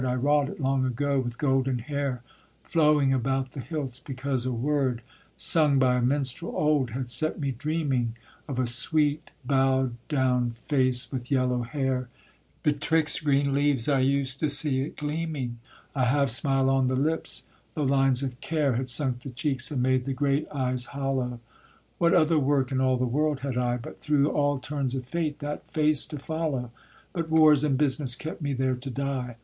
I 0.03 0.15
wrought 0.15 0.49
it 0.49 0.59
long 0.59 0.83
ago, 0.83 1.19
with 1.19 1.37
golden 1.37 1.77
hair 1.77 2.23
Flowing 2.63 3.13
about 3.13 3.51
the 3.51 3.59
hilts, 3.59 3.99
because 3.99 4.47
a 4.47 4.51
word, 4.51 5.03
Sung 5.37 5.77
by 5.77 5.97
a 5.97 6.01
minstrel 6.01 6.55
old, 6.55 6.89
had 6.89 7.07
set 7.07 7.39
me 7.39 7.51
dreaming 7.51 8.15
Of 8.47 8.57
a 8.57 8.65
sweet 8.65 9.29
bow'd 9.45 9.95
down 10.07 10.53
face 10.53 11.11
with 11.11 11.29
yellow 11.29 11.61
hair; 11.61 12.09
Betwixt 12.63 13.23
green 13.23 13.53
leaves 13.53 13.87
I 13.87 13.99
used 13.99 14.39
to 14.39 14.49
see 14.49 14.81
it 14.81 14.97
gleaming, 14.97 15.59
A 15.93 16.05
half 16.05 16.29
smile 16.31 16.67
on 16.71 16.87
the 16.87 16.95
lips, 16.95 17.43
though 17.75 17.83
lines 17.83 18.23
of 18.23 18.41
care 18.41 18.77
Had 18.77 18.89
sunk 18.89 19.19
the 19.19 19.29
cheeks, 19.29 19.69
and 19.69 19.83
made 19.83 20.05
the 20.05 20.13
great 20.13 20.47
eyes 20.51 20.85
hollow; 20.85 21.39
What 21.99 22.15
other 22.15 22.39
work 22.39 22.71
in 22.71 22.81
all 22.81 22.97
the 22.97 23.05
world 23.05 23.41
had 23.41 23.55
I, 23.55 23.77
But 23.77 24.01
through 24.01 24.31
all 24.31 24.57
turns 24.57 24.95
of 24.95 25.05
fate 25.05 25.37
that 25.41 25.67
face 25.71 26.07
to 26.07 26.17
follow? 26.17 26.71
But 27.13 27.29
wars 27.29 27.63
and 27.63 27.77
business 27.77 28.15
kept 28.15 28.41
me 28.41 28.53
there 28.53 28.73
to 28.73 28.89
die. 28.89 29.35